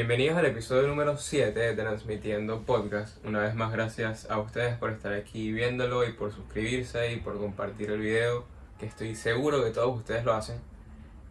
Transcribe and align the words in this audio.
Bienvenidos 0.00 0.38
al 0.38 0.46
episodio 0.46 0.88
número 0.88 1.18
7 1.18 1.60
de 1.60 1.74
Transmitiendo 1.74 2.62
Podcast. 2.62 3.22
Una 3.22 3.40
vez 3.40 3.54
más, 3.54 3.70
gracias 3.70 4.30
a 4.30 4.38
ustedes 4.38 4.78
por 4.78 4.88
estar 4.88 5.12
aquí 5.12 5.52
viéndolo 5.52 6.08
y 6.08 6.14
por 6.14 6.32
suscribirse 6.32 7.12
y 7.12 7.16
por 7.18 7.38
compartir 7.38 7.90
el 7.90 8.00
video, 8.00 8.46
que 8.78 8.86
estoy 8.86 9.14
seguro 9.14 9.62
que 9.62 9.72
todos 9.72 9.94
ustedes 9.94 10.24
lo 10.24 10.32
hacen. 10.32 10.58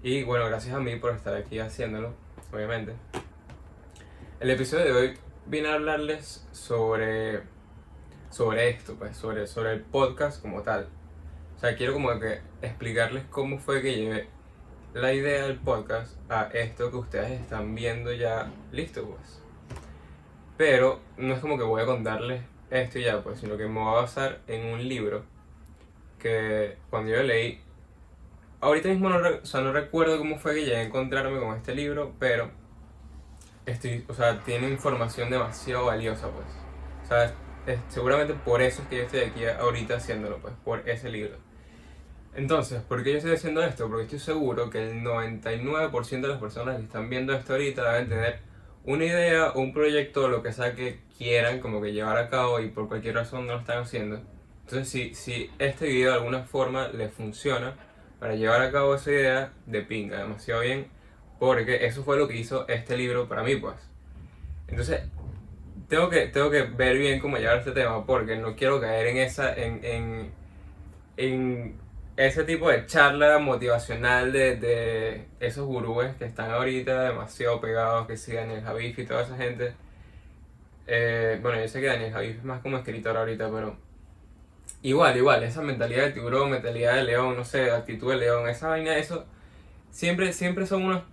Y 0.04 0.22
bueno, 0.22 0.46
gracias 0.46 0.76
a 0.76 0.80
mí 0.80 0.96
por 0.98 1.16
estar 1.16 1.34
aquí 1.34 1.58
haciéndolo, 1.58 2.14
obviamente. 2.54 2.94
El 4.40 4.52
episodio 4.52 4.86
de 4.86 4.92
hoy 4.92 5.18
vine 5.48 5.70
a 5.70 5.74
hablarles 5.74 6.48
sobre, 6.52 7.42
sobre 8.30 8.70
esto, 8.70 8.94
pues, 9.00 9.18
sobre, 9.18 9.48
sobre 9.48 9.74
el 9.74 9.82
podcast 9.82 10.44
como 10.44 10.62
tal. 10.62 10.90
O 11.58 11.60
sea, 11.60 11.76
quiero 11.76 11.94
como 11.94 12.20
que 12.20 12.42
explicarles 12.62 13.24
cómo 13.32 13.58
fue 13.58 13.82
que 13.82 13.96
llevé 13.96 14.28
la 14.94 15.14
idea 15.14 15.44
del 15.44 15.58
podcast 15.58 16.18
a 16.32 16.44
esto 16.54 16.90
que 16.90 16.98
ustedes 16.98 17.32
están 17.40 17.76
viendo 17.76 18.12
ya 18.12 18.52
listo, 18.72 19.06
pues. 19.06 19.42
Pero 20.58 21.00
no 21.18 21.34
es 21.34 21.40
como 21.40 21.58
que 21.58 21.64
voy 21.64 21.82
a 21.82 21.86
contarles 21.86 22.42
esto 22.70 23.00
ya, 23.00 23.22
pues, 23.22 23.40
sino 23.40 23.58
que 23.58 23.68
me 23.68 23.80
voy 23.80 23.94
a 23.94 24.02
basar 24.02 24.40
en 24.48 24.66
un 24.66 24.88
libro 24.88 25.24
que 26.18 26.78
cuando 26.90 27.12
yo 27.12 27.24
leí, 27.24 27.62
ahorita 28.62 28.90
mismo 28.90 29.10
no, 29.10 29.18
o 29.18 29.46
sea, 29.46 29.62
no 29.62 29.72
recuerdo 29.72 30.18
cómo 30.18 30.38
fue 30.38 30.56
que 30.56 30.66
llegué 30.66 30.78
a 30.78 30.84
encontrarme 30.84 31.40
con 31.40 31.56
este 31.56 31.74
libro, 31.74 32.14
pero 32.20 32.52
estoy, 33.66 34.04
o 34.08 34.14
sea, 34.14 34.40
tiene 34.44 34.70
información 34.70 35.30
demasiado 35.30 35.86
valiosa, 35.86 36.28
pues. 36.30 36.48
O 37.04 37.08
sea, 37.08 37.34
seguramente 37.88 38.34
por 38.34 38.62
eso 38.62 38.82
es 38.82 38.88
que 38.88 38.98
yo 38.98 39.04
estoy 39.04 39.20
aquí 39.22 39.46
ahorita 39.46 39.96
haciéndolo, 39.96 40.40
pues, 40.40 40.54
por 40.66 40.88
ese 40.90 41.10
libro. 41.10 41.38
Entonces, 42.40 42.82
¿por 42.82 43.04
qué 43.04 43.12
yo 43.12 43.18
estoy 43.18 43.34
haciendo 43.34 43.62
esto? 43.62 43.90
Porque 43.90 44.04
estoy 44.04 44.20
seguro 44.20 44.70
que 44.70 44.82
el 44.82 45.04
99% 45.04 46.22
de 46.22 46.28
las 46.30 46.40
personas 46.40 46.78
que 46.78 46.84
están 46.84 47.10
viendo 47.10 47.34
esto 47.34 47.52
ahorita 47.52 47.92
deben 47.92 48.08
tener 48.08 48.40
una 48.86 49.04
idea 49.04 49.52
un 49.56 49.74
proyecto 49.74 50.30
lo 50.30 50.42
que 50.42 50.54
sea 50.54 50.74
que 50.74 51.02
quieran 51.18 51.60
como 51.60 51.82
que 51.82 51.92
llevar 51.92 52.18
a 52.18 52.30
cabo 52.30 52.62
y 52.62 52.70
por 52.70 52.88
cualquier 52.88 53.16
razón 53.16 53.46
no 53.46 53.56
lo 53.56 53.60
están 53.60 53.80
haciendo. 53.80 54.22
Entonces, 54.62 54.88
si, 54.88 55.14
si 55.16 55.50
este 55.60 55.88
video 55.88 56.12
de 56.12 56.18
alguna 56.20 56.44
forma 56.44 56.88
les 56.88 57.12
funciona 57.12 57.76
para 58.22 58.36
llevar 58.36 58.62
a 58.62 58.72
cabo 58.72 58.96
esa 58.96 59.12
idea, 59.12 59.52
de 59.66 59.82
pinga, 59.82 60.20
demasiado 60.20 60.62
bien, 60.62 60.88
porque 61.40 61.86
eso 61.86 62.06
fue 62.06 62.18
lo 62.18 62.30
que 62.30 62.38
hizo 62.38 62.66
este 62.70 62.96
libro 62.96 63.28
para 63.28 63.44
mí, 63.44 63.58
pues. 63.58 63.76
Entonces, 64.70 65.02
tengo 65.90 66.10
que, 66.10 66.28
tengo 66.28 66.50
que 66.50 66.62
ver 66.62 66.98
bien 66.98 67.20
cómo 67.20 67.36
llevar 67.36 67.58
este 67.58 67.72
tema, 67.74 68.06
porque 68.06 68.38
no 68.38 68.56
quiero 68.56 68.80
caer 68.80 69.08
en 69.08 69.18
esa, 69.18 69.54
en, 69.54 69.84
en, 69.84 70.32
en 71.18 71.89
ese 72.20 72.44
tipo 72.44 72.70
de 72.70 72.86
charla 72.86 73.40
motivacional 73.40 74.34
de, 74.34 74.58
de 74.58 75.26
esos 75.40 75.66
gurúes 75.66 76.14
que 76.18 76.26
están 76.26 76.52
ahorita 76.52 77.04
demasiado 77.04 77.62
pegados, 77.62 78.08
que 78.08 78.18
sí, 78.18 78.34
Daniel 78.34 78.62
Javif 78.62 79.00
y 79.00 79.06
toda 79.06 79.24
esa 79.24 79.38
gente. 79.38 79.74
Eh, 80.86 81.40
bueno, 81.42 81.62
yo 81.62 81.68
sé 81.70 81.80
que 81.80 81.88
Daniel 81.88 82.12
Javif 82.12 82.38
es 82.40 82.44
más 82.44 82.62
como 82.62 82.76
escritor 82.78 83.16
ahorita, 83.16 83.50
pero 83.50 83.78
igual, 84.82 85.16
igual, 85.16 85.44
esa 85.44 85.62
mentalidad 85.62 86.08
de 86.08 86.12
tiburón, 86.12 86.52
mentalidad 86.52 86.96
de 86.96 87.04
león, 87.06 87.38
no 87.38 87.46
sé, 87.46 87.72
actitud 87.72 88.12
de 88.12 88.18
león, 88.18 88.50
esa 88.50 88.68
vaina, 88.68 88.98
eso, 88.98 89.26
siempre, 89.90 90.34
siempre 90.34 90.66
son 90.66 90.84
unos 90.84 91.04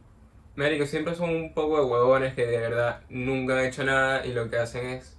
médicos, 0.57 0.91
siempre 0.91 1.15
son 1.15 1.31
un 1.31 1.55
poco 1.55 1.79
de 1.79 1.85
huevones 1.85 2.35
que 2.35 2.47
de 2.47 2.59
verdad 2.59 3.03
nunca 3.11 3.57
han 3.61 3.67
hecho 3.67 3.85
nada 3.85 4.27
y 4.27 4.33
lo 4.33 4.51
que 4.51 4.57
hacen 4.59 4.87
es 4.87 5.17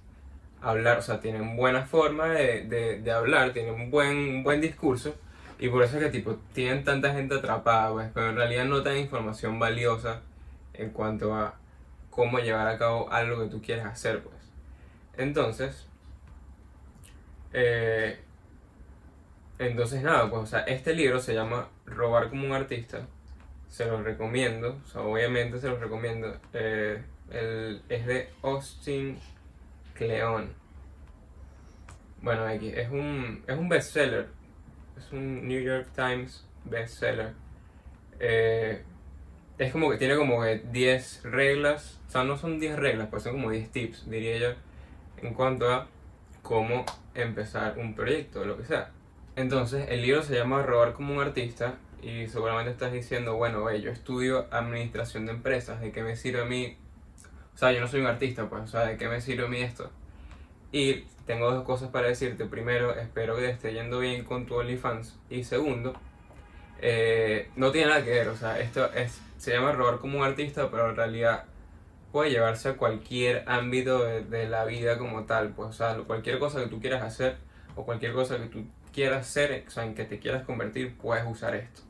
hablar, 0.60 0.98
o 0.98 1.02
sea, 1.02 1.20
tienen 1.20 1.56
buena 1.56 1.86
forma 1.86 2.28
de, 2.28 2.64
de, 2.64 3.00
de 3.00 3.10
hablar, 3.10 3.54
tienen 3.54 3.72
un 3.72 3.90
buen, 3.90 4.16
un 4.18 4.42
buen 4.42 4.60
discurso 4.60 5.14
y 5.58 5.68
por 5.68 5.82
eso 5.82 5.98
es 5.98 6.04
que 6.04 6.10
tipo 6.10 6.38
tienen 6.52 6.84
tanta 6.84 7.12
gente 7.12 7.34
atrapada, 7.34 7.92
pues, 7.92 8.10
pero 8.14 8.30
en 8.30 8.36
realidad 8.36 8.64
no 8.64 8.80
dan 8.80 8.96
información 8.96 9.58
valiosa 9.58 10.22
en 10.74 10.90
cuanto 10.90 11.34
a 11.34 11.56
cómo 12.10 12.38
llevar 12.38 12.68
a 12.68 12.78
cabo 12.78 13.10
algo 13.10 13.42
que 13.42 13.50
tú 13.50 13.60
quieres 13.60 13.84
hacer, 13.84 14.22
pues. 14.22 14.36
Entonces, 15.16 15.86
eh, 17.52 18.20
entonces 19.58 20.02
nada, 20.02 20.30
pues, 20.30 20.42
o 20.42 20.46
sea, 20.46 20.60
este 20.60 20.94
libro 20.94 21.18
se 21.20 21.34
llama 21.34 21.68
Robar 21.86 22.28
como 22.28 22.46
un 22.46 22.52
artista. 22.52 23.06
Se 23.68 23.84
los 23.86 24.02
recomiendo, 24.04 24.78
o 24.84 24.88
sea, 24.88 25.02
obviamente 25.02 25.58
se 25.58 25.68
los 25.68 25.80
recomiendo. 25.80 26.36
Eh, 26.52 27.02
el, 27.30 27.82
es 27.88 28.06
de 28.06 28.30
Austin 28.42 29.18
Kleon. 29.94 30.52
Bueno, 32.22 32.44
aquí 32.46 32.70
es 32.74 32.88
un, 32.90 33.42
es 33.46 33.58
un 33.58 33.68
bestseller 33.68 34.37
es 34.98 35.12
un 35.12 35.46
New 35.46 35.60
York 35.60 35.88
Times 35.94 36.44
bestseller. 36.64 37.32
Eh, 38.20 38.82
es 39.58 39.72
como 39.72 39.90
que 39.90 39.96
tiene 39.96 40.16
como 40.16 40.44
10 40.44 41.22
reglas, 41.24 41.98
o 42.08 42.10
sea, 42.10 42.24
no 42.24 42.36
son 42.36 42.60
10 42.60 42.76
reglas, 42.76 43.08
pues 43.10 43.22
son 43.22 43.32
como 43.32 43.50
10 43.50 43.70
tips, 43.70 44.08
diría 44.08 44.38
yo, 44.38 44.48
en 45.22 45.34
cuanto 45.34 45.72
a 45.72 45.88
cómo 46.42 46.84
empezar 47.14 47.76
un 47.78 47.94
proyecto, 47.94 48.44
lo 48.44 48.56
que 48.56 48.64
sea. 48.64 48.90
Entonces, 49.36 49.86
el 49.88 50.02
libro 50.02 50.22
se 50.22 50.34
llama 50.34 50.62
Robar 50.62 50.94
como 50.94 51.14
un 51.14 51.20
artista 51.20 51.74
y 52.02 52.28
seguramente 52.28 52.70
estás 52.70 52.92
diciendo, 52.92 53.36
bueno, 53.36 53.70
yo 53.74 53.90
estudio 53.90 54.46
administración 54.50 55.26
de 55.26 55.32
empresas, 55.32 55.80
¿de 55.80 55.90
qué 55.92 56.02
me 56.02 56.16
sirve 56.16 56.42
a 56.42 56.44
mí? 56.44 56.76
O 57.54 57.58
sea, 57.58 57.72
yo 57.72 57.80
no 57.80 57.88
soy 57.88 58.00
un 58.00 58.06
artista, 58.06 58.48
pues, 58.48 58.62
o 58.62 58.66
sea, 58.68 58.86
¿de 58.86 58.96
qué 58.96 59.08
me 59.08 59.20
sirve 59.20 59.46
a 59.46 59.48
mí 59.48 59.60
esto? 59.60 59.90
Y 60.70 61.04
tengo 61.28 61.52
dos 61.52 61.62
cosas 61.62 61.90
para 61.90 62.08
decirte. 62.08 62.46
Primero, 62.46 62.96
espero 62.96 63.36
que 63.36 63.42
te 63.42 63.50
esté 63.50 63.74
yendo 63.74 63.98
bien 63.98 64.24
con 64.24 64.46
tu 64.46 64.54
OnlyFans. 64.56 65.18
Y 65.28 65.44
segundo, 65.44 65.92
eh, 66.80 67.50
no 67.54 67.70
tiene 67.70 67.88
nada 67.88 68.02
que 68.02 68.10
ver. 68.10 68.28
O 68.28 68.36
sea, 68.36 68.58
esto 68.58 68.90
es, 68.94 69.20
se 69.36 69.52
llama 69.52 69.72
robar 69.72 69.98
como 69.98 70.18
un 70.18 70.24
artista, 70.24 70.70
pero 70.70 70.88
en 70.88 70.96
realidad 70.96 71.44
puede 72.12 72.30
llevarse 72.30 72.70
a 72.70 72.76
cualquier 72.78 73.44
ámbito 73.46 74.04
de, 74.04 74.48
la 74.48 74.64
vida 74.64 74.96
como 74.96 75.24
tal. 75.24 75.50
Pues, 75.50 75.68
o 75.68 75.72
sea, 75.72 75.98
cualquier 75.98 76.38
cosa 76.38 76.60
que 76.60 76.68
tú 76.68 76.80
quieras 76.80 77.02
hacer 77.02 77.36
o 77.76 77.84
cualquier 77.84 78.14
cosa 78.14 78.38
que 78.38 78.46
tú 78.46 78.64
quieras 78.94 79.26
ser, 79.26 79.64
o 79.66 79.70
sea, 79.70 79.84
en 79.84 79.94
que 79.94 80.06
te 80.06 80.18
quieras 80.18 80.44
convertir, 80.44 80.96
puedes 80.96 81.26
usar 81.26 81.54
esto. 81.54 81.82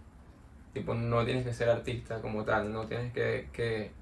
Tipo, 0.75 0.95
no 0.95 1.25
tienes 1.25 1.45
que 1.45 1.53
ser 1.53 1.69
artista 1.71 2.21
como 2.21 2.45
tal, 2.45 2.73
no 2.73 2.87
tienes 2.89 3.13
que, 3.13 3.49
que 3.53 3.93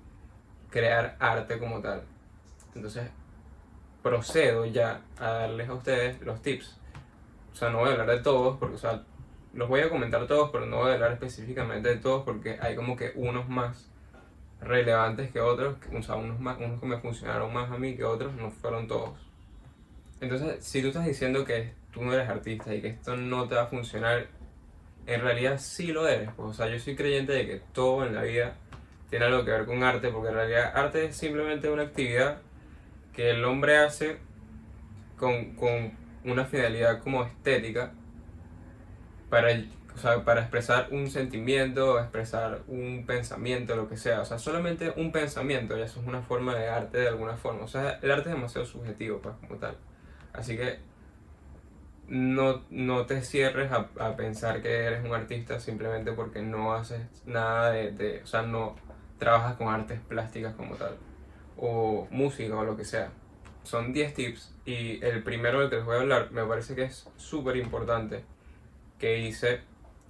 crear 0.70 1.16
arte 1.20 1.58
como 1.58 1.82
tal. 1.82 2.04
Entonces, 2.74 3.10
procedo 4.06 4.64
ya 4.66 5.00
a 5.18 5.30
darles 5.30 5.68
a 5.68 5.74
ustedes 5.74 6.20
los 6.22 6.40
tips. 6.40 6.78
O 7.52 7.56
sea, 7.56 7.70
no 7.70 7.78
voy 7.78 7.88
a 7.88 7.92
hablar 7.92 8.10
de 8.10 8.20
todos, 8.20 8.56
porque, 8.56 8.76
o 8.76 8.78
sea, 8.78 9.02
los 9.52 9.68
voy 9.68 9.80
a 9.80 9.88
comentar 9.88 10.26
todos, 10.28 10.50
pero 10.52 10.64
no 10.64 10.78
voy 10.78 10.90
a 10.90 10.94
hablar 10.94 11.12
específicamente 11.12 11.88
de 11.88 11.96
todos, 11.96 12.22
porque 12.24 12.56
hay 12.60 12.76
como 12.76 12.96
que 12.96 13.10
unos 13.16 13.48
más 13.48 13.90
relevantes 14.60 15.32
que 15.32 15.40
otros, 15.40 15.76
o 15.92 16.02
sea, 16.02 16.14
unos, 16.14 16.38
más, 16.38 16.56
unos 16.58 16.80
que 16.80 16.86
me 16.86 16.98
funcionaron 16.98 17.52
más 17.52 17.68
a 17.70 17.78
mí 17.78 17.96
que 17.96 18.04
otros, 18.04 18.32
no 18.34 18.50
fueron 18.52 18.86
todos. 18.86 19.18
Entonces, 20.20 20.64
si 20.64 20.82
tú 20.82 20.88
estás 20.88 21.04
diciendo 21.04 21.44
que 21.44 21.72
tú 21.92 22.02
no 22.02 22.12
eres 22.12 22.28
artista 22.28 22.72
y 22.72 22.80
que 22.80 22.88
esto 22.88 23.16
no 23.16 23.48
te 23.48 23.56
va 23.56 23.62
a 23.62 23.66
funcionar, 23.66 24.28
en 25.06 25.20
realidad 25.20 25.58
sí 25.58 25.88
lo 25.88 26.06
eres. 26.06 26.30
Pues, 26.36 26.48
o 26.50 26.54
sea, 26.54 26.68
yo 26.68 26.78
soy 26.78 26.94
creyente 26.94 27.32
de 27.32 27.46
que 27.46 27.60
todo 27.72 28.06
en 28.06 28.14
la 28.14 28.22
vida 28.22 28.54
tiene 29.10 29.24
algo 29.24 29.44
que 29.44 29.50
ver 29.50 29.66
con 29.66 29.82
arte, 29.82 30.10
porque 30.10 30.28
en 30.28 30.34
realidad 30.34 30.72
arte 30.76 31.06
es 31.06 31.16
simplemente 31.16 31.68
una 31.68 31.82
actividad 31.82 32.38
que 33.16 33.30
el 33.30 33.44
hombre 33.46 33.78
hace 33.78 34.18
con, 35.18 35.54
con 35.54 35.92
una 36.24 36.44
finalidad 36.44 37.00
como 37.02 37.24
estética 37.24 37.92
para, 39.30 39.48
o 39.94 39.98
sea, 39.98 40.22
para 40.22 40.42
expresar 40.42 40.88
un 40.90 41.10
sentimiento, 41.10 41.98
expresar 41.98 42.60
un 42.68 43.04
pensamiento, 43.06 43.74
lo 43.74 43.88
que 43.88 43.96
sea. 43.96 44.20
O 44.20 44.26
sea, 44.26 44.38
solamente 44.38 44.92
un 44.96 45.12
pensamiento, 45.12 45.78
ya 45.78 45.86
eso 45.86 46.00
es 46.00 46.06
una 46.06 46.20
forma 46.20 46.54
de 46.54 46.68
arte 46.68 46.98
de 46.98 47.08
alguna 47.08 47.38
forma. 47.38 47.64
O 47.64 47.68
sea, 47.68 47.98
el 48.02 48.10
arte 48.10 48.28
es 48.28 48.34
demasiado 48.34 48.66
subjetivo, 48.66 49.20
pues, 49.20 49.34
como 49.36 49.58
tal. 49.58 49.78
Así 50.34 50.58
que 50.58 50.78
no, 52.08 52.64
no 52.68 53.06
te 53.06 53.22
cierres 53.22 53.72
a, 53.72 54.16
pensar 54.16 54.60
que 54.60 54.84
eres 54.84 55.02
un 55.02 55.14
artista 55.14 55.58
simplemente 55.58 56.12
porque 56.12 56.42
no 56.42 56.74
haces 56.74 57.00
nada 57.24 57.70
de, 57.70 58.20
o 58.22 58.26
sea, 58.26 58.42
no 58.42 58.76
trabajas 59.18 59.56
con 59.56 59.68
artes 59.68 60.00
plásticas 60.00 60.54
como 60.54 60.74
tal 60.74 60.98
o 61.56 62.06
música 62.10 62.56
o 62.56 62.64
lo 62.64 62.76
que 62.76 62.84
sea. 62.84 63.12
Son 63.62 63.92
10 63.92 64.14
tips 64.14 64.54
y 64.64 65.04
el 65.04 65.22
primero 65.22 65.60
del 65.60 65.70
que 65.70 65.76
les 65.76 65.84
voy 65.84 65.96
a 65.96 66.00
hablar 66.00 66.30
me 66.30 66.44
parece 66.44 66.74
que 66.74 66.84
es 66.84 67.08
súper 67.16 67.56
importante, 67.56 68.24
que 68.98 69.14
dice, 69.14 69.60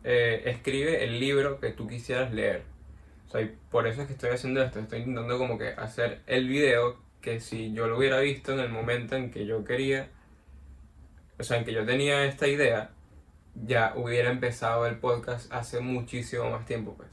eh, 0.04 0.42
escribe 0.46 1.04
el 1.04 1.18
libro 1.18 1.58
que 1.58 1.70
tú 1.70 1.86
quisieras 1.86 2.32
leer. 2.32 2.64
O 3.26 3.30
sea, 3.30 3.48
por 3.70 3.86
eso 3.86 4.02
es 4.02 4.06
que 4.06 4.12
estoy 4.12 4.30
haciendo 4.30 4.62
esto, 4.62 4.78
estoy 4.78 5.00
intentando 5.00 5.38
como 5.38 5.58
que 5.58 5.68
hacer 5.68 6.20
el 6.26 6.48
video 6.48 6.98
que 7.20 7.40
si 7.40 7.72
yo 7.72 7.88
lo 7.88 7.98
hubiera 7.98 8.20
visto 8.20 8.52
en 8.52 8.60
el 8.60 8.68
momento 8.68 9.16
en 9.16 9.30
que 9.30 9.46
yo 9.46 9.64
quería, 9.64 10.10
o 11.38 11.42
sea, 11.42 11.58
en 11.58 11.64
que 11.64 11.72
yo 11.72 11.84
tenía 11.84 12.24
esta 12.24 12.46
idea, 12.46 12.90
ya 13.54 13.94
hubiera 13.96 14.30
empezado 14.30 14.86
el 14.86 14.98
podcast 14.98 15.52
hace 15.52 15.80
muchísimo 15.80 16.50
más 16.50 16.66
tiempo, 16.66 16.94
pues. 16.96 17.10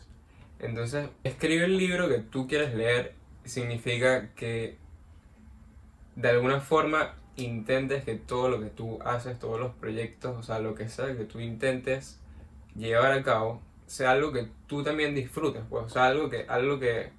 Entonces, 0.59 1.09
escribe 1.23 1.65
el 1.65 1.77
libro 1.77 2.09
que 2.09 2.19
tú 2.19 2.47
quieres 2.47 2.75
leer 2.75 3.15
significa 3.43 4.29
que 4.35 4.77
de 6.15 6.29
alguna 6.29 6.59
forma 6.59 7.15
intentes 7.35 8.03
que 8.03 8.15
todo 8.15 8.49
lo 8.49 8.59
que 8.59 8.67
tú 8.67 8.99
haces, 9.03 9.39
todos 9.39 9.59
los 9.59 9.73
proyectos, 9.75 10.37
o 10.37 10.43
sea, 10.43 10.59
lo 10.59 10.75
que 10.75 10.87
sea 10.89 11.15
que 11.15 11.25
tú 11.25 11.39
intentes 11.39 12.19
llevar 12.75 13.11
a 13.11 13.23
cabo, 13.23 13.61
sea 13.87 14.11
algo 14.11 14.31
que 14.31 14.47
tú 14.67 14.83
también 14.83 15.15
disfrutes, 15.15 15.63
pues, 15.69 15.85
o 15.85 15.89
sea, 15.89 16.05
algo 16.07 16.29
que, 16.29 16.45
algo 16.47 16.79
que, 16.79 17.11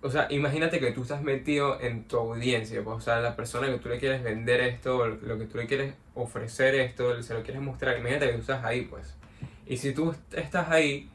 o 0.00 0.10
sea, 0.10 0.26
imagínate 0.30 0.80
que 0.80 0.90
tú 0.90 1.02
estás 1.02 1.22
metido 1.22 1.80
en 1.80 2.04
tu 2.08 2.18
audiencia, 2.18 2.82
pues, 2.82 2.96
o 2.96 3.00
sea, 3.00 3.20
la 3.20 3.36
persona 3.36 3.68
que 3.68 3.78
tú 3.78 3.88
le 3.88 3.98
quieres 3.98 4.22
vender 4.22 4.60
esto, 4.60 5.06
lo 5.06 5.38
que 5.38 5.46
tú 5.46 5.58
le 5.58 5.66
quieres 5.66 5.94
ofrecer 6.14 6.74
esto, 6.74 7.22
se 7.22 7.34
lo 7.34 7.42
quieres 7.42 7.62
mostrar, 7.62 7.96
imagínate 7.98 8.26
que 8.26 8.34
tú 8.34 8.40
estás 8.40 8.64
ahí, 8.64 8.82
pues. 8.82 9.16
Y 9.66 9.76
si 9.76 9.92
tú 9.92 10.14
estás 10.32 10.68
ahí, 10.70 11.08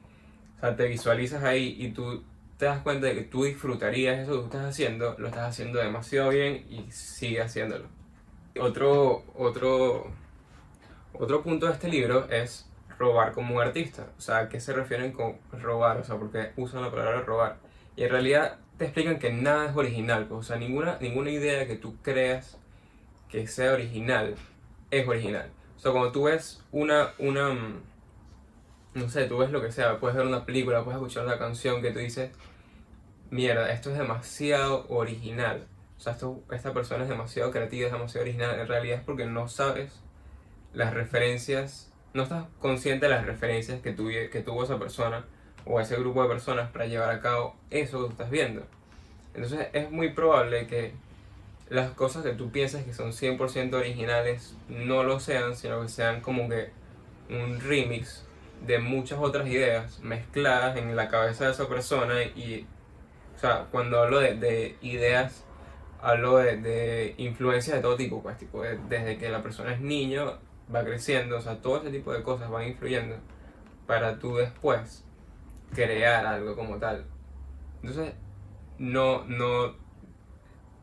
o 0.57 0.59
sea, 0.61 0.75
te 0.75 0.87
visualizas 0.87 1.43
ahí 1.43 1.75
y 1.77 1.89
tú 1.91 2.23
te 2.57 2.65
das 2.65 2.81
cuenta 2.81 3.07
de 3.07 3.15
que 3.15 3.21
tú 3.21 3.43
disfrutarías 3.43 4.19
eso 4.19 4.39
que 4.39 4.45
estás 4.45 4.65
haciendo, 4.65 5.15
lo 5.17 5.27
estás 5.27 5.49
haciendo 5.49 5.79
demasiado 5.79 6.29
bien 6.29 6.65
y 6.69 6.91
sigue 6.91 7.41
haciéndolo. 7.41 7.85
Otro, 8.59 9.23
otro, 9.35 10.07
otro 11.13 11.43
punto 11.43 11.67
de 11.67 11.73
este 11.73 11.87
libro 11.87 12.27
es 12.29 12.67
robar 12.97 13.31
como 13.33 13.55
un 13.55 13.61
artista. 13.61 14.07
O 14.17 14.21
sea, 14.21 14.37
¿a 14.39 14.49
qué 14.49 14.59
se 14.59 14.73
refieren 14.73 15.11
con 15.11 15.37
robar? 15.51 15.97
O 15.97 16.03
sea, 16.03 16.17
porque 16.17 16.51
usan 16.57 16.81
la 16.81 16.89
palabra 16.89 17.21
robar. 17.21 17.57
Y 17.95 18.03
en 18.03 18.09
realidad 18.09 18.57
te 18.77 18.85
explican 18.85 19.19
que 19.19 19.31
nada 19.31 19.69
es 19.69 19.75
original. 19.75 20.25
Pues, 20.27 20.39
o 20.39 20.43
sea, 20.43 20.57
ninguna, 20.57 20.97
ninguna 20.99 21.29
idea 21.29 21.67
que 21.67 21.75
tú 21.75 21.95
creas 22.01 22.57
que 23.29 23.45
sea 23.47 23.73
original 23.73 24.35
es 24.89 25.07
original. 25.07 25.49
O 25.75 25.79
sea, 25.79 25.91
cuando 25.91 26.11
tú 26.11 26.23
ves 26.23 26.63
una, 26.71 27.13
una, 27.19 27.49
mm, 27.49 27.81
no 28.97 29.09
sé, 29.09 29.25
tú 29.25 29.37
ves 29.37 29.51
lo 29.51 29.61
que 29.61 29.71
sea, 29.71 29.99
puedes 29.99 30.17
ver 30.17 30.25
una 30.25 30.45
película, 30.45 30.83
puedes 30.83 30.97
escuchar 30.97 31.25
una 31.25 31.37
canción 31.37 31.81
que 31.81 31.91
tú 31.91 31.99
dices, 31.99 32.31
mierda, 33.29 33.71
esto 33.71 33.91
es 33.91 33.97
demasiado 33.97 34.87
original. 34.89 35.67
O 35.97 35.99
sea, 35.99 36.13
esto, 36.13 36.41
esta 36.51 36.73
persona 36.73 37.03
es 37.03 37.09
demasiado 37.09 37.51
creativa, 37.51 37.87
es 37.87 37.93
demasiado 37.93 38.23
original. 38.23 38.59
En 38.59 38.67
realidad 38.67 38.97
es 38.97 39.03
porque 39.03 39.25
no 39.25 39.47
sabes 39.47 40.01
las 40.73 40.93
referencias, 40.93 41.91
no 42.13 42.23
estás 42.23 42.45
consciente 42.59 43.05
de 43.05 43.11
las 43.13 43.25
referencias 43.25 43.81
que, 43.81 43.95
que 43.95 44.41
tuvo 44.41 44.63
esa 44.63 44.79
persona 44.79 45.25
o 45.65 45.79
ese 45.79 45.95
grupo 45.97 46.23
de 46.23 46.29
personas 46.29 46.71
para 46.71 46.87
llevar 46.87 47.11
a 47.11 47.21
cabo 47.21 47.55
eso 47.69 47.99
que 47.99 48.05
tú 48.05 48.11
estás 48.11 48.31
viendo. 48.31 48.63
Entonces 49.35 49.67
es 49.73 49.91
muy 49.91 50.09
probable 50.09 50.65
que 50.65 50.93
las 51.69 51.91
cosas 51.91 52.23
que 52.23 52.31
tú 52.31 52.51
piensas 52.51 52.83
que 52.83 52.93
son 52.93 53.11
100% 53.11 53.73
originales 53.75 54.55
no 54.69 55.03
lo 55.03 55.19
sean, 55.19 55.55
sino 55.55 55.81
que 55.81 55.89
sean 55.89 56.21
como 56.21 56.49
que 56.49 56.71
un 57.29 57.59
remix 57.59 58.23
de 58.65 58.79
muchas 58.79 59.19
otras 59.19 59.47
ideas 59.47 59.99
mezcladas 60.01 60.77
en 60.77 60.95
la 60.95 61.07
cabeza 61.09 61.45
de 61.45 61.51
esa 61.51 61.67
persona 61.67 62.23
y, 62.23 62.65
o 63.35 63.39
sea, 63.39 63.67
cuando 63.71 64.01
hablo 64.01 64.19
de, 64.19 64.77
ideas, 64.81 65.45
hablo 66.01 66.37
de, 66.37 66.57
de, 66.57 67.15
influencias 67.17 67.77
de 67.77 67.81
todo 67.81 67.95
tipo, 67.95 68.21
pues, 68.21 68.37
tipo, 68.37 68.61
desde 68.61 69.17
que 69.17 69.29
la 69.29 69.41
persona 69.41 69.73
es 69.73 69.81
niño, 69.81 70.39
va 70.73 70.83
creciendo, 70.83 71.37
o 71.37 71.41
sea, 71.41 71.61
todo 71.61 71.77
ese 71.77 71.91
tipo 71.91 72.13
de 72.13 72.23
cosas 72.23 72.49
van 72.49 72.67
influyendo 72.67 73.15
para 73.85 74.19
tú 74.19 74.35
después 74.35 75.03
crear 75.73 76.25
algo 76.25 76.55
como 76.55 76.77
tal. 76.77 77.05
Entonces, 77.81 78.13
no, 78.77 79.23
no, 79.25 79.65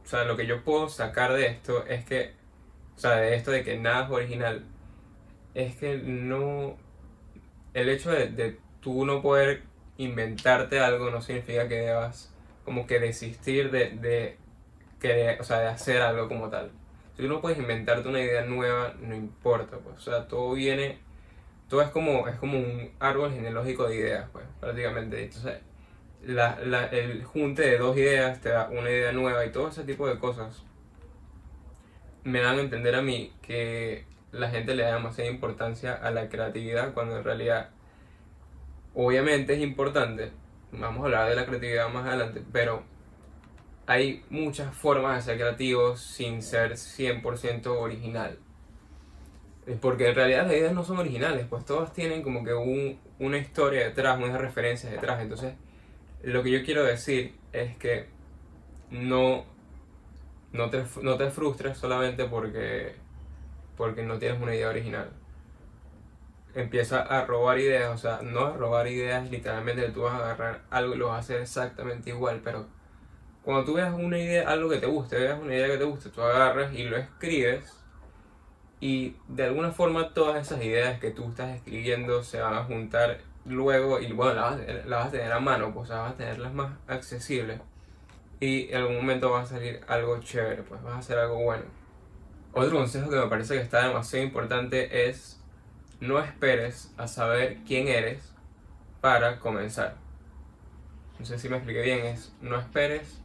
o 0.04 0.06
sea, 0.06 0.24
lo 0.24 0.36
que 0.36 0.46
yo 0.46 0.62
puedo 0.64 0.88
sacar 0.88 1.32
de 1.32 1.46
esto 1.46 1.84
es 1.86 2.04
que, 2.04 2.34
o 2.96 2.98
sea, 2.98 3.16
de 3.16 3.34
esto 3.36 3.50
de 3.50 3.62
que 3.62 3.78
nada 3.78 4.04
es 4.04 4.10
original, 4.10 4.64
es 5.54 5.76
que 5.76 5.96
no, 5.98 6.76
el 7.74 7.88
hecho 7.88 8.10
de, 8.10 8.28
de 8.28 8.58
tú 8.80 9.04
no 9.04 9.20
poder 9.20 9.62
inventarte 9.98 10.80
algo 10.80 11.10
no 11.10 11.20
significa 11.20 11.68
que 11.68 11.76
debas 11.76 12.32
como 12.64 12.86
que 12.86 12.98
desistir 12.98 13.70
de, 13.70 13.90
de, 13.90 14.38
que, 15.00 15.36
o 15.38 15.44
sea, 15.44 15.58
de 15.58 15.68
hacer 15.68 16.00
algo 16.00 16.28
como 16.28 16.48
tal. 16.48 16.70
Si 17.16 17.22
tú 17.22 17.28
no 17.28 17.40
puedes 17.40 17.58
inventarte 17.58 18.08
una 18.08 18.20
idea 18.20 18.44
nueva, 18.44 18.94
no 19.00 19.14
importa, 19.14 19.76
pues, 19.78 19.98
o 19.98 20.00
sea, 20.00 20.26
todo 20.26 20.54
viene, 20.54 20.98
todo 21.68 21.82
es 21.82 21.90
como, 21.90 22.26
es 22.26 22.36
como 22.36 22.58
un 22.58 22.90
árbol 22.98 23.32
genealógico 23.32 23.86
de 23.88 23.96
ideas, 23.96 24.28
pues, 24.32 24.46
prácticamente. 24.60 25.22
Entonces, 25.22 25.60
la, 26.22 26.58
la, 26.64 26.86
el 26.86 27.22
junte 27.24 27.62
de 27.62 27.78
dos 27.78 27.96
ideas 27.96 28.40
te 28.40 28.48
da 28.48 28.68
una 28.70 28.90
idea 28.90 29.12
nueva 29.12 29.44
y 29.44 29.52
todo 29.52 29.68
ese 29.68 29.84
tipo 29.84 30.08
de 30.08 30.18
cosas 30.18 30.64
me 32.24 32.40
dan 32.40 32.58
a 32.58 32.62
entender 32.62 32.94
a 32.94 33.02
mí 33.02 33.32
que 33.42 34.06
la 34.34 34.50
gente 34.50 34.74
le 34.74 34.82
da 34.82 34.94
demasiada 34.94 35.30
importancia 35.30 35.94
a 35.94 36.10
la 36.10 36.28
creatividad 36.28 36.92
cuando 36.92 37.16
en 37.16 37.24
realidad 37.24 37.70
obviamente 38.94 39.54
es 39.54 39.60
importante. 39.60 40.32
Vamos 40.72 41.02
a 41.02 41.04
hablar 41.04 41.28
de 41.30 41.36
la 41.36 41.46
creatividad 41.46 41.88
más 41.88 42.06
adelante, 42.06 42.42
pero 42.52 42.82
hay 43.86 44.24
muchas 44.30 44.74
formas 44.74 45.16
de 45.16 45.32
ser 45.32 45.40
creativos 45.40 46.00
sin 46.00 46.42
ser 46.42 46.72
100% 46.72 47.66
original. 47.66 48.38
Porque 49.80 50.08
en 50.08 50.14
realidad 50.14 50.46
las 50.46 50.52
ideas 50.52 50.74
no 50.74 50.84
son 50.84 50.98
originales, 50.98 51.46
pues 51.48 51.64
todas 51.64 51.92
tienen 51.92 52.22
como 52.22 52.44
que 52.44 52.52
un, 52.52 52.98
una 53.18 53.38
historia 53.38 53.84
detrás, 53.84 54.18
unas 54.18 54.38
referencias 54.38 54.92
detrás. 54.92 55.22
Entonces, 55.22 55.54
lo 56.22 56.42
que 56.42 56.50
yo 56.50 56.64
quiero 56.64 56.84
decir 56.84 57.34
es 57.52 57.76
que 57.76 58.06
no, 58.90 59.44
no, 60.52 60.70
te, 60.70 60.84
no 61.02 61.16
te 61.16 61.30
frustres 61.30 61.78
solamente 61.78 62.24
porque 62.24 63.03
porque 63.76 64.02
no 64.02 64.18
tienes 64.18 64.40
una 64.40 64.54
idea 64.54 64.68
original. 64.68 65.10
Empieza 66.54 67.00
a 67.00 67.24
robar 67.26 67.58
ideas, 67.58 67.92
o 67.92 67.98
sea, 67.98 68.20
no 68.22 68.46
a 68.46 68.56
robar 68.56 68.86
ideas 68.86 69.28
literalmente, 69.30 69.88
tú 69.90 70.02
vas 70.02 70.14
a 70.14 70.24
agarrar 70.24 70.62
algo 70.70 70.94
y 70.94 70.98
lo 70.98 71.08
vas 71.08 71.16
a 71.16 71.20
hacer 71.20 71.40
exactamente 71.40 72.10
igual, 72.10 72.40
pero 72.44 72.66
cuando 73.42 73.64
tú 73.64 73.74
veas 73.74 73.92
una 73.92 74.18
idea, 74.18 74.48
algo 74.48 74.70
que 74.70 74.78
te 74.78 74.86
guste, 74.86 75.18
veas 75.18 75.38
una 75.38 75.54
idea 75.54 75.66
que 75.66 75.78
te 75.78 75.84
guste, 75.84 76.10
tú 76.10 76.22
agarras 76.22 76.72
y 76.72 76.84
lo 76.84 76.96
escribes 76.96 77.84
y 78.80 79.16
de 79.28 79.44
alguna 79.44 79.70
forma 79.70 80.14
todas 80.14 80.40
esas 80.40 80.62
ideas 80.62 80.98
que 81.00 81.10
tú 81.10 81.28
estás 81.28 81.56
escribiendo 81.56 82.22
se 82.22 82.40
van 82.40 82.54
a 82.54 82.64
juntar 82.64 83.18
luego 83.44 84.00
y 84.00 84.12
bueno, 84.12 84.34
las 84.34 84.86
vas, 84.86 85.06
a 85.08 85.10
tener 85.10 85.32
a 85.32 85.40
mano, 85.40 85.72
pues 85.74 85.90
vas 85.90 86.12
a 86.12 86.14
tenerlas 86.14 86.54
más 86.54 86.72
accesibles 86.86 87.60
y 88.40 88.70
en 88.70 88.76
algún 88.76 88.96
momento 88.96 89.30
va 89.30 89.42
a 89.42 89.46
salir 89.46 89.80
algo 89.88 90.18
chévere, 90.20 90.62
pues 90.62 90.82
vas 90.82 90.94
a 90.94 90.98
hacer 90.98 91.18
algo 91.18 91.42
bueno. 91.42 91.64
Otro 92.54 92.78
consejo 92.78 93.10
que 93.10 93.16
me 93.16 93.26
parece 93.26 93.54
que 93.54 93.62
está 93.62 93.88
demasiado 93.88 94.24
importante 94.24 95.08
es 95.08 95.40
no 96.00 96.20
esperes 96.20 96.92
a 96.96 97.08
saber 97.08 97.58
quién 97.66 97.88
eres 97.88 98.32
para 99.00 99.40
comenzar. 99.40 99.96
No 101.18 101.26
sé 101.26 101.38
si 101.38 101.48
me 101.48 101.56
expliqué 101.56 101.82
bien, 101.82 102.06
es 102.06 102.32
no 102.40 102.58
esperes 102.58 103.20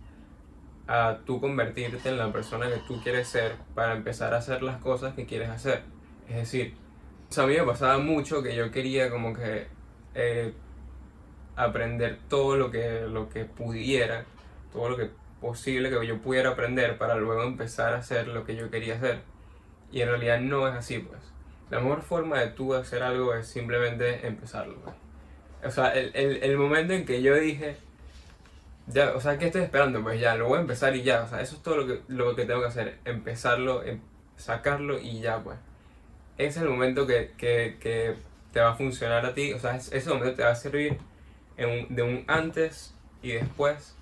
a 0.88 1.20
tú 1.26 1.40
convertirte 1.40 2.10
en 2.10 2.18
la 2.18 2.32
persona 2.32 2.70
que 2.70 2.82
tú 2.88 3.00
quieres 3.04 3.28
ser 3.28 3.56
para 3.76 3.94
empezar 3.94 4.34
a 4.34 4.38
hacer 4.38 4.64
las 4.64 4.82
cosas 4.82 5.14
que 5.14 5.28
quieres 5.28 5.50
hacer. 5.50 5.84
Es 6.28 6.36
decir, 6.36 6.74
a 7.38 7.46
mí 7.46 7.56
me 7.56 7.64
pasaba 7.64 8.00
mucho 8.00 8.42
que 8.42 8.56
yo 8.56 8.72
quería 8.72 9.12
como 9.12 9.36
que 9.36 9.68
eh, 10.16 10.54
aprender 11.56 12.18
todo 12.28 12.58
lo 12.58 12.72
que, 12.72 13.02
lo 13.02 13.30
que 13.30 13.46
pudiera, 13.46 14.26
todo 14.74 14.90
lo 14.90 14.98
que 14.98 15.12
posible 15.40 15.90
que 15.90 16.06
yo 16.06 16.22
pudiera 16.22 16.52
aprender 16.52 16.98
para 16.98 17.16
luego 17.16 17.44
empezar 17.44 17.94
a 17.94 17.98
hacer 17.98 18.28
lo 18.28 18.46
que 18.46 18.56
yo 18.56 18.70
quería 18.70 18.96
hacer. 18.96 19.22
Y 19.92 20.02
en 20.02 20.10
realidad 20.10 20.40
no 20.40 20.68
es 20.68 20.76
así, 20.76 21.00
pues. 21.00 21.20
La 21.70 21.80
mejor 21.80 22.02
forma 22.02 22.40
de 22.40 22.48
tú 22.48 22.74
hacer 22.74 23.04
algo 23.04 23.34
es 23.34 23.48
simplemente 23.48 24.26
empezarlo. 24.28 24.76
Pues. 24.84 24.96
O 25.64 25.72
sea, 25.72 25.94
el, 25.94 26.12
el, 26.14 26.44
el, 26.44 26.58
momento 26.58 26.94
en 26.94 27.06
que 27.06 27.22
yo 27.22 27.36
dije, 27.36 27.78
ya, 28.88 29.14
o 29.16 29.22
sea, 29.22 29.38
¿qué 29.38 29.48
estoy 29.48 29.64
esperando? 29.64 30.02
Pues 30.02 30.20
ya, 30.20 30.36
lo 30.36 30.48
voy 30.48 30.58
a 30.58 30.62
empezar 30.62 30.96
y 30.96 31.04
ya. 31.04 31.24
O 31.24 31.28
sea, 31.28 31.42
eso 31.42 31.56
es 31.56 31.64
todo 31.64 31.78
lo 31.78 31.88
que, 31.88 32.02
lo 32.08 32.36
que 32.36 32.46
tengo 32.46 32.62
que 32.62 32.68
hacer. 32.68 32.98
Empezarlo, 33.06 33.84
em, 33.84 34.00
sacarlo 34.36 35.00
y 35.00 35.22
ya, 35.22 35.44
pues. 35.44 35.58
Ese 36.38 36.60
es 36.60 36.64
el 36.64 36.70
momento 36.70 37.06
que, 37.06 37.34
que, 37.38 37.78
que 37.80 38.16
te 38.54 38.62
va 38.62 38.72
a 38.72 38.76
funcionar 38.76 39.26
a 39.26 39.34
ti. 39.34 39.54
O 39.54 39.60
sea, 39.60 39.76
ese 39.76 40.10
momento 40.10 40.36
te 40.36 40.44
va 40.44 40.52
a 40.52 40.56
servir 40.56 40.98
en 41.58 41.94
de 41.94 42.02
un 42.02 42.24
antes 42.28 42.96
y 43.22 43.34
después 43.34 43.96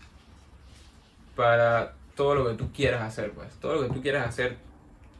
para 1.37 1.93
todo 2.15 2.35
lo 2.35 2.49
que 2.49 2.55
tú 2.55 2.73
quieras 2.73 3.03
hacer, 3.03 3.31
pues. 3.31 3.53
Todo 3.61 3.75
lo 3.75 3.87
que 3.87 3.93
tú 3.93 4.01
quieras 4.01 4.27
hacer, 4.27 4.57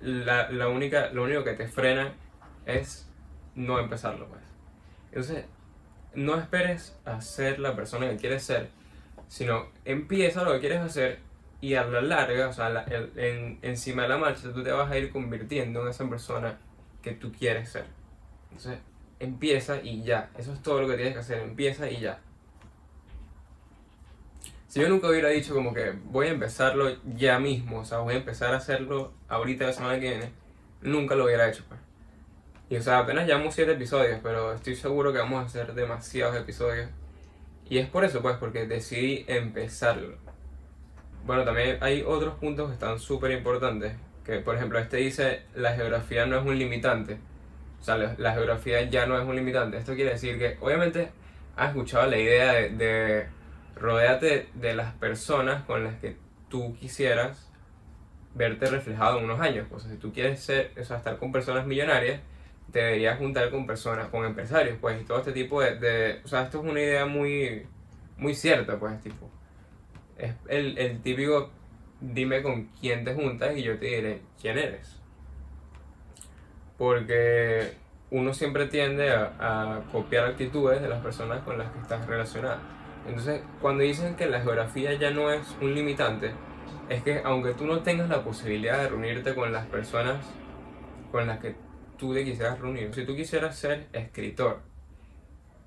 la, 0.01 0.51
la 0.51 0.67
única, 0.67 1.11
lo 1.11 1.23
único 1.23 1.45
que 1.45 1.53
te 1.53 1.69
frena 1.69 2.13
es 2.65 3.09
no 3.55 3.79
empezarlo, 3.79 4.27
pues. 4.27 4.41
Entonces, 5.11 5.45
no 6.15 6.35
esperes 6.37 6.97
a 7.05 7.21
ser 7.21 7.59
la 7.59 7.75
persona 7.75 8.09
que 8.09 8.17
quieres 8.17 8.43
ser, 8.43 8.69
sino 9.29 9.67
empieza 9.85 10.43
lo 10.43 10.51
que 10.53 10.59
quieres 10.59 10.81
hacer 10.81 11.19
y 11.61 11.75
a 11.75 11.85
la 11.85 12.01
larga, 12.01 12.49
o 12.49 12.53
sea, 12.53 12.85
en, 13.15 13.59
encima 13.61 14.03
de 14.03 14.09
la 14.09 14.17
marcha, 14.17 14.51
tú 14.53 14.63
te 14.63 14.71
vas 14.71 14.91
a 14.91 14.97
ir 14.97 15.11
convirtiendo 15.11 15.81
en 15.81 15.87
esa 15.87 16.07
persona 16.09 16.57
que 17.01 17.13
tú 17.13 17.31
quieres 17.31 17.69
ser. 17.69 17.85
Entonces, 18.51 18.79
empieza 19.19 19.81
y 19.81 20.03
ya. 20.03 20.29
Eso 20.37 20.53
es 20.53 20.61
todo 20.61 20.81
lo 20.81 20.87
que 20.87 20.95
tienes 20.95 21.13
que 21.13 21.19
hacer. 21.19 21.39
Empieza 21.39 21.89
y 21.89 21.99
ya. 21.99 22.19
Si 24.67 24.81
yo 24.81 24.89
nunca 24.89 25.07
hubiera 25.07 25.29
dicho 25.29 25.53
como 25.53 25.73
que 25.73 25.93
voy 26.05 26.27
a 26.27 26.31
empezarlo 26.31 26.89
ya 27.15 27.39
mismo, 27.39 27.79
o 27.79 27.85
sea, 27.85 27.99
voy 27.99 28.15
a 28.15 28.17
empezar 28.17 28.53
a 28.53 28.57
hacerlo 28.57 29.13
ahorita 29.29 29.65
la 29.65 29.73
semana 29.73 29.99
que 29.99 30.09
viene, 30.09 30.31
nunca 30.81 31.15
lo 31.15 31.25
hubiera 31.25 31.49
hecho, 31.49 31.63
pues. 31.67 31.79
Y 32.69 32.75
o 32.75 32.81
sea, 32.81 32.99
apenas 32.99 33.25
llevamos 33.25 33.55
7 33.55 33.71
episodios, 33.71 34.19
pero 34.21 34.53
estoy 34.53 34.75
seguro 34.75 35.13
que 35.13 35.19
vamos 35.19 35.41
a 35.41 35.45
hacer 35.45 35.73
demasiados 35.73 36.35
episodios. 36.35 36.89
Y 37.69 37.77
es 37.77 37.87
por 37.87 38.03
eso, 38.03 38.21
pues, 38.21 38.35
porque 38.37 38.65
decidí 38.67 39.25
empezarlo. 39.27 40.15
Bueno, 41.25 41.43
también 41.43 41.77
hay 41.81 42.03
otros 42.05 42.35
puntos 42.35 42.67
que 42.67 42.73
están 42.73 42.99
súper 42.99 43.31
importantes. 43.31 43.93
Que, 44.25 44.39
por 44.39 44.55
ejemplo, 44.55 44.79
este 44.79 44.97
dice, 44.97 45.43
la 45.55 45.73
geografía 45.75 46.25
no 46.25 46.37
es 46.37 46.45
un 46.45 46.57
limitante. 46.57 47.17
O 47.81 47.83
sea, 47.83 47.97
la, 47.97 48.33
geografía 48.33 48.81
ya 48.89 49.05
no 49.05 49.17
es 49.17 49.25
un 49.25 49.35
limitante. 49.35 49.77
Esto 49.77 49.95
quiere 49.95 50.11
decir 50.11 50.37
que, 50.37 50.57
obviamente, 50.59 51.09
has 51.55 51.69
escuchado 51.69 52.07
la 52.07 52.17
idea 52.17 52.53
de 52.53 53.27
rodéate 53.79 54.49
de 54.53 54.75
las 54.75 54.93
personas 54.95 55.63
con 55.63 55.83
las 55.83 55.95
que 55.95 56.17
tú 56.49 56.75
quisieras 56.79 57.51
verte 58.35 58.67
reflejado 58.67 59.17
en 59.17 59.25
unos 59.25 59.39
años. 59.39 59.67
O 59.71 59.79
sea, 59.79 59.89
si 59.91 59.97
tú 59.97 60.13
quieres 60.13 60.39
ser, 60.39 60.71
o 60.79 60.83
sea, 60.83 60.97
estar 60.97 61.17
con 61.17 61.31
personas 61.31 61.65
millonarias, 61.65 62.21
deberías 62.67 63.17
juntar 63.17 63.49
con 63.49 63.65
personas, 63.65 64.09
con 64.09 64.25
empresarios, 64.25 64.77
pues, 64.79 65.01
y 65.01 65.05
todo 65.05 65.19
este 65.19 65.31
tipo 65.31 65.61
de, 65.61 65.75
de 65.79 66.21
o 66.23 66.27
sea, 66.27 66.43
esto 66.43 66.59
es 66.59 66.69
una 66.69 66.79
idea 66.79 67.05
muy, 67.05 67.65
muy 68.17 68.35
cierta, 68.35 68.77
pues, 68.77 68.99
tipo, 69.01 69.29
es 70.17 70.33
el, 70.47 70.77
el 70.77 71.01
típico, 71.01 71.49
dime 72.01 72.41
con 72.41 72.65
quién 72.79 73.03
te 73.03 73.13
juntas 73.13 73.55
y 73.55 73.63
yo 73.63 73.77
te 73.77 73.85
diré 73.85 74.21
quién 74.39 74.57
eres. 74.57 74.99
Porque 76.77 77.73
uno 78.11 78.33
siempre 78.33 78.67
tiende 78.67 79.11
a, 79.11 79.33
a 79.39 79.81
copiar 79.91 80.25
actitudes 80.25 80.81
de 80.81 80.89
las 80.89 81.01
personas 81.01 81.41
con 81.43 81.57
las 81.57 81.71
que 81.71 81.79
estás 81.79 82.05
relacionado. 82.05 82.76
Entonces, 83.05 83.41
cuando 83.61 83.83
dicen 83.83 84.15
que 84.15 84.25
la 84.25 84.41
geografía 84.41 84.93
ya 84.93 85.11
no 85.11 85.31
es 85.31 85.55
un 85.61 85.73
limitante, 85.73 86.31
es 86.89 87.03
que 87.03 87.21
aunque 87.23 87.53
tú 87.53 87.65
no 87.65 87.81
tengas 87.81 88.09
la 88.09 88.23
posibilidad 88.23 88.81
de 88.81 88.89
reunirte 88.89 89.35
con 89.35 89.51
las 89.51 89.65
personas 89.67 90.25
con 91.11 91.27
las 91.27 91.39
que 91.39 91.55
tú 91.97 92.13
te 92.13 92.23
quisieras 92.23 92.59
reunir, 92.59 92.93
si 92.93 93.05
tú 93.05 93.15
quisieras 93.15 93.57
ser 93.57 93.87
escritor 93.93 94.61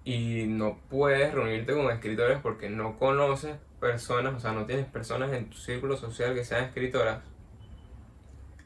y 0.05 0.45
no 0.47 0.79
puedes 0.89 1.33
reunirte 1.33 1.75
con 1.75 1.91
escritores 1.91 2.39
porque 2.41 2.69
no 2.71 2.99
conoces 2.99 3.57
personas, 3.81 4.35
o 4.35 4.41
sea, 4.41 4.53
no 4.53 4.67
tienes 4.67 4.87
personas 4.87 5.33
en 5.33 5.51
tu 5.51 5.57
círculo 5.57 5.97
social 5.97 6.35
que 6.35 6.45
sean 6.45 6.65
escritoras, 6.65 7.23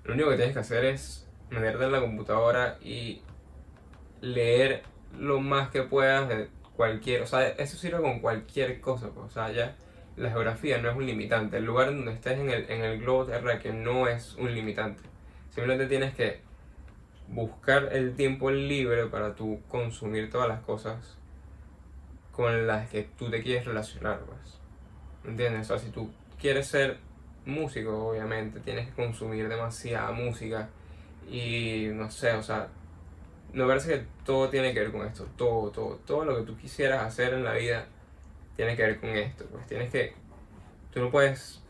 lo 0.04 0.14
único 0.14 0.30
que 0.30 0.36
tienes 0.36 0.54
que 0.54 0.60
hacer 0.60 0.84
es 0.84 1.28
meterte 1.50 1.84
en 1.84 1.92
la 1.92 2.00
computadora 2.00 2.78
y 2.82 3.22
leer 4.20 4.82
lo 5.18 5.40
más 5.40 5.70
que 5.70 5.82
puedas 5.82 6.28
de 6.28 6.48
cualquier, 6.76 7.22
o 7.22 7.26
sea, 7.26 7.48
eso 7.48 7.76
sirve 7.76 8.00
con 8.00 8.20
cualquier 8.20 8.80
cosa, 8.80 9.10
pues, 9.10 9.26
o 9.26 9.30
sea, 9.30 9.50
ya 9.52 9.76
la 10.16 10.30
geografía 10.30 10.78
no 10.78 10.90
es 10.90 10.96
un 10.96 11.06
limitante, 11.06 11.56
el 11.56 11.64
lugar 11.64 11.86
donde 11.86 12.12
estés 12.12 12.38
en 12.38 12.50
el, 12.50 12.70
en 12.70 12.84
el 12.84 13.00
globo 13.00 13.26
terráqueo 13.26 13.72
no 13.72 14.08
es 14.08 14.34
un 14.34 14.54
limitante, 14.54 15.02
simplemente 15.50 15.86
tienes 15.86 16.14
que 16.14 16.40
buscar 17.28 17.88
el 17.92 18.14
tiempo 18.14 18.50
libre 18.50 19.06
para 19.06 19.34
tú 19.34 19.60
consumir 19.68 20.30
todas 20.30 20.48
las 20.48 20.60
cosas 20.60 21.16
con 22.32 22.66
las 22.66 22.90
que 22.90 23.08
tú 23.16 23.30
te 23.30 23.42
quieres 23.42 23.64
relacionar, 23.64 24.20
pues. 24.20 24.60
¿Entiendes? 25.24 25.70
O 25.70 25.78
sea, 25.78 25.78
si 25.78 25.90
tú 25.90 26.10
quieres 26.38 26.66
ser 26.66 26.98
músico, 27.46 28.08
obviamente, 28.08 28.60
tienes 28.60 28.88
que 28.88 28.94
consumir 28.94 29.48
demasiada 29.48 30.10
música 30.12 30.68
y 31.30 31.88
no 31.94 32.10
sé, 32.10 32.32
o 32.32 32.42
sea, 32.42 32.68
no 33.54 33.68
parece 33.68 33.88
que 33.88 34.06
todo 34.24 34.48
tiene 34.50 34.74
que 34.74 34.80
ver 34.80 34.92
con 34.92 35.06
esto, 35.06 35.26
todo, 35.36 35.70
todo, 35.70 35.96
todo 36.04 36.24
lo 36.24 36.36
que 36.36 36.42
tú 36.42 36.56
quisieras 36.56 37.04
hacer 37.04 37.32
en 37.34 37.44
la 37.44 37.52
vida 37.54 37.86
tiene 38.56 38.76
que 38.76 38.82
ver 38.82 39.00
con 39.00 39.10
esto, 39.10 39.46
pues 39.50 39.66
tienes 39.66 39.90
que, 39.90 40.12
tú 40.92 41.00
no 41.00 41.10
puedes, 41.10 41.62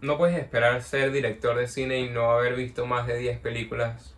no 0.00 0.16
puedes 0.16 0.38
esperar 0.38 0.82
ser 0.82 1.12
director 1.12 1.56
de 1.56 1.68
cine 1.68 2.00
y 2.00 2.08
no 2.08 2.32
haber 2.32 2.56
visto 2.56 2.86
más 2.86 3.06
de 3.06 3.18
10 3.18 3.40
películas 3.40 4.14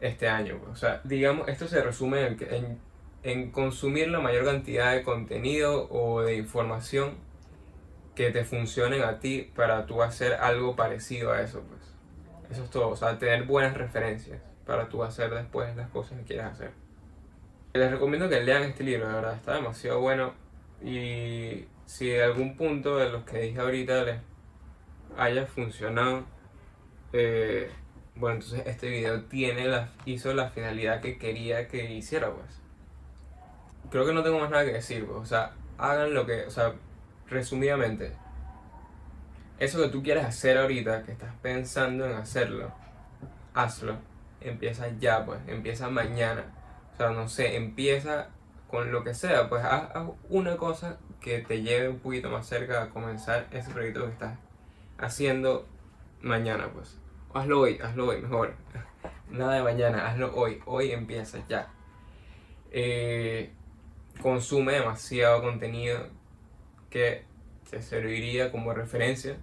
este 0.00 0.28
año, 0.28 0.58
pues. 0.58 0.72
o 0.72 0.76
sea, 0.76 1.00
digamos, 1.04 1.48
esto 1.48 1.68
se 1.68 1.80
resume 1.80 2.26
en, 2.26 2.36
en, 2.50 2.78
en 3.22 3.50
consumir 3.52 4.08
la 4.08 4.18
mayor 4.18 4.44
cantidad 4.44 4.92
de 4.92 5.02
contenido 5.04 5.88
o 5.90 6.22
de 6.22 6.36
información 6.36 7.14
que 8.16 8.30
te 8.32 8.44
funcionen 8.44 9.02
a 9.02 9.20
ti 9.20 9.52
para 9.54 9.86
tú 9.86 10.02
hacer 10.02 10.34
algo 10.34 10.74
parecido 10.74 11.32
a 11.32 11.40
eso, 11.40 11.62
pues. 11.62 11.82
Eso 12.50 12.64
es 12.64 12.70
todo, 12.70 12.88
o 12.90 12.96
sea, 12.96 13.18
tener 13.18 13.44
buenas 13.44 13.76
referencias 13.76 14.40
para 14.66 14.88
tú 14.88 15.02
hacer 15.02 15.32
después 15.32 15.74
las 15.76 15.88
cosas 15.90 16.18
que 16.18 16.24
quieras 16.24 16.52
hacer. 16.52 16.72
Les 17.74 17.90
recomiendo 17.90 18.28
que 18.28 18.40
lean 18.40 18.62
este 18.64 18.84
libro, 18.84 19.06
de 19.08 19.14
verdad, 19.14 19.34
está 19.34 19.54
demasiado 19.54 20.00
bueno 20.00 20.34
y 20.82 21.66
si 21.86 22.08
de 22.08 22.22
algún 22.22 22.56
punto 22.56 22.96
de 22.96 23.10
los 23.10 23.24
que 23.24 23.38
dije 23.38 23.60
ahorita 23.60 24.04
les 24.04 24.20
haya 25.16 25.46
funcionado, 25.46 26.24
eh, 27.12 27.70
bueno, 28.16 28.36
entonces 28.36 28.62
este 28.66 28.88
video 28.88 29.22
tiene 29.24 29.68
la, 29.68 29.90
hizo 30.04 30.32
la 30.34 30.50
finalidad 30.50 31.00
que 31.00 31.18
quería 31.18 31.68
que 31.68 31.92
hiciera, 31.92 32.32
pues. 32.32 32.60
Creo 33.90 34.04
que 34.04 34.12
no 34.12 34.22
tengo 34.22 34.40
más 34.40 34.50
nada 34.50 34.64
que 34.64 34.72
decir, 34.72 35.06
pues, 35.06 35.18
o 35.18 35.24
sea, 35.24 35.52
hagan 35.78 36.12
lo 36.12 36.26
que, 36.26 36.44
o 36.44 36.50
sea, 36.50 36.74
resumidamente, 37.28 38.12
eso 39.58 39.80
que 39.80 39.88
tú 39.88 40.02
quieres 40.02 40.24
hacer 40.24 40.58
ahorita, 40.58 41.04
que 41.04 41.12
estás 41.12 41.34
pensando 41.40 42.04
en 42.06 42.12
hacerlo, 42.12 42.72
hazlo. 43.54 43.96
Empieza 44.48 44.88
ya, 44.98 45.24
pues, 45.24 45.40
empieza 45.46 45.88
mañana. 45.88 46.44
O 46.92 46.96
sea, 46.96 47.10
no 47.10 47.28
sé, 47.28 47.56
empieza 47.56 48.28
con 48.68 48.90
lo 48.90 49.04
que 49.04 49.14
sea, 49.14 49.48
pues 49.48 49.64
haz, 49.64 49.90
una 50.28 50.56
cosa 50.56 50.98
que 51.20 51.38
te 51.38 51.62
lleve 51.62 51.88
un 51.88 51.98
poquito 51.98 52.30
más 52.30 52.46
cerca 52.46 52.82
a 52.82 52.88
comenzar 52.90 53.46
ese 53.50 53.70
proyecto 53.70 54.04
que 54.04 54.12
estás 54.12 54.38
haciendo 54.98 55.66
mañana, 56.22 56.70
pues. 56.72 56.98
Hazlo 57.34 57.60
hoy, 57.60 57.78
hazlo 57.82 58.08
hoy, 58.08 58.22
mejor. 58.22 58.54
Nada 59.30 59.54
de 59.54 59.62
mañana, 59.62 60.08
hazlo 60.08 60.34
hoy. 60.34 60.60
Hoy 60.66 60.92
empieza 60.92 61.38
ya. 61.48 61.68
Eh, 62.70 63.52
consume 64.22 64.74
demasiado 64.74 65.42
contenido 65.42 66.08
que 66.90 67.24
te 67.70 67.82
serviría 67.82 68.50
como 68.50 68.72
referencia. 68.72 69.36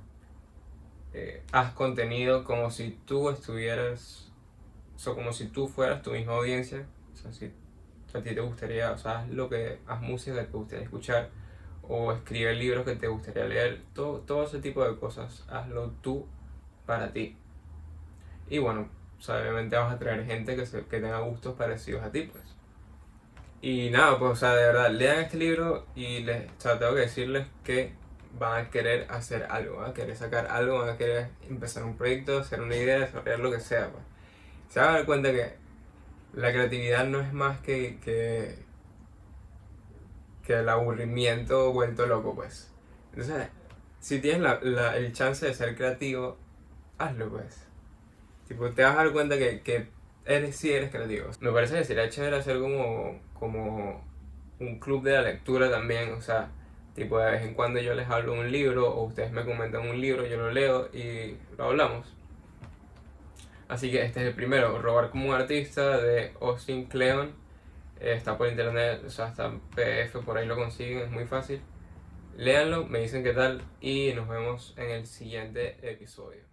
Eh, 1.13 1.43
haz 1.51 1.73
contenido 1.73 2.43
como 2.43 2.71
si 2.71 2.97
tú 3.05 3.29
estuvieras, 3.29 4.22
o 5.07 5.15
como 5.15 5.33
si 5.33 5.47
tú 5.47 5.67
fueras 5.67 6.01
tu 6.01 6.11
misma 6.11 6.33
audiencia. 6.33 6.85
O 7.13 7.15
sea, 7.15 7.31
si 7.31 7.51
a 8.13 8.21
ti 8.21 8.35
te 8.35 8.41
gustaría, 8.41 8.91
o 8.91 8.97
sea, 8.97 9.19
haz 9.19 9.29
lo 9.29 9.49
que, 9.49 9.79
haz 9.87 10.01
música 10.01 10.39
que 10.39 10.45
te 10.45 10.57
gustaría 10.57 10.83
escuchar, 10.85 11.29
o 11.83 12.13
escribe 12.13 12.53
libros 12.55 12.85
que 12.85 12.95
te 12.95 13.07
gustaría 13.07 13.45
leer, 13.45 13.81
todo, 13.93 14.19
todo 14.19 14.43
ese 14.43 14.59
tipo 14.59 14.83
de 14.87 14.97
cosas, 14.97 15.45
hazlo 15.49 15.91
tú 16.01 16.27
para 16.85 17.11
ti. 17.11 17.35
Y 18.49 18.59
bueno, 18.59 18.89
obviamente 19.27 19.75
vas 19.75 19.93
a 19.93 19.99
traer 19.99 20.25
gente 20.25 20.55
que, 20.55 20.65
se, 20.65 20.85
que 20.85 20.99
tenga 20.99 21.19
gustos 21.19 21.55
parecidos 21.55 22.03
a 22.03 22.11
ti, 22.11 22.23
pues. 22.23 22.43
Y 23.61 23.89
nada, 23.91 24.19
pues, 24.19 24.31
o 24.31 24.35
sea, 24.35 24.55
de 24.55 24.65
verdad, 24.65 24.91
lean 24.91 25.19
este 25.21 25.37
libro 25.37 25.85
y 25.95 26.19
les, 26.19 26.49
o 26.49 26.61
sea, 26.61 26.77
tengo 26.77 26.95
que 26.95 27.01
decirles 27.01 27.47
que 27.63 27.93
van 28.37 28.65
a 28.65 28.69
querer 28.69 29.07
hacer 29.09 29.47
algo, 29.49 29.77
van 29.77 29.91
a 29.91 29.93
querer 29.93 30.15
sacar 30.15 30.47
algo, 30.47 30.79
van 30.79 30.89
a 30.89 30.97
querer 30.97 31.29
empezar 31.49 31.83
un 31.83 31.95
proyecto, 31.95 32.39
hacer 32.39 32.61
una 32.61 32.75
idea, 32.75 32.99
desarrollar 32.99 33.39
lo 33.39 33.51
que 33.51 33.59
sea, 33.59 33.89
pues. 33.89 34.03
Se 34.69 34.79
van 34.79 34.89
a 34.89 34.93
dar 34.93 35.05
cuenta 35.05 35.31
que 35.31 35.53
la 36.33 36.51
creatividad 36.51 37.05
no 37.05 37.21
es 37.21 37.31
más 37.33 37.59
que, 37.59 37.99
que, 38.03 38.55
que 40.45 40.53
el 40.53 40.69
aburrimiento 40.69 41.71
vuelto 41.71 42.05
loco, 42.05 42.35
pues. 42.35 42.71
Entonces, 43.11 43.49
si 43.99 44.19
tienes 44.19 44.41
la, 44.41 44.59
la, 44.61 44.97
el 44.97 45.13
chance 45.13 45.45
de 45.45 45.53
ser 45.53 45.75
creativo, 45.75 46.37
hazlo, 46.97 47.29
pues. 47.29 47.65
Tipo, 48.47 48.69
te 48.71 48.83
vas 48.83 48.93
a 48.93 49.03
dar 49.03 49.11
cuenta 49.11 49.37
que, 49.37 49.61
que 49.61 49.87
eres, 50.25 50.55
sí 50.55 50.71
eres 50.71 50.91
creativo. 50.91 51.29
Me 51.39 51.51
parece 51.51 51.77
que 51.77 51.83
sería 51.83 52.09
chévere 52.09 52.37
hacer 52.37 52.59
como, 52.59 53.19
como 53.33 54.03
un 54.59 54.79
club 54.79 55.03
de 55.03 55.13
la 55.13 55.21
lectura 55.21 55.69
también, 55.69 56.13
o 56.13 56.21
sea, 56.21 56.49
tipo 56.95 57.19
de 57.19 57.31
vez 57.31 57.43
en 57.43 57.53
cuando 57.53 57.79
yo 57.79 57.93
les 57.93 58.09
hablo 58.09 58.33
un 58.33 58.51
libro 58.51 58.89
o 58.89 59.03
ustedes 59.03 59.31
me 59.31 59.43
comentan 59.45 59.87
un 59.87 59.99
libro, 59.99 60.25
yo 60.25 60.37
lo 60.37 60.51
leo 60.51 60.89
y 60.93 61.37
lo 61.57 61.65
hablamos. 61.65 62.13
Así 63.67 63.91
que 63.91 64.03
este 64.03 64.21
es 64.21 64.27
el 64.27 64.33
primero, 64.35 64.81
Robar 64.81 65.09
como 65.09 65.29
un 65.29 65.35
artista 65.35 65.97
de 65.97 66.33
Austin 66.41 66.85
Kleon. 66.85 67.33
está 67.99 68.37
por 68.37 68.47
internet, 68.47 69.01
o 69.05 69.09
sea, 69.09 69.29
está 69.29 69.45
en 69.45 69.59
PDF, 69.59 70.23
por 70.25 70.37
ahí 70.37 70.45
lo 70.45 70.55
consiguen, 70.55 70.99
es 70.99 71.11
muy 71.11 71.25
fácil. 71.25 71.61
Léanlo, 72.37 72.85
me 72.85 72.99
dicen 72.99 73.23
qué 73.23 73.33
tal 73.33 73.61
y 73.79 74.11
nos 74.13 74.27
vemos 74.27 74.73
en 74.77 74.89
el 74.89 75.05
siguiente 75.05 75.77
episodio. 75.81 76.52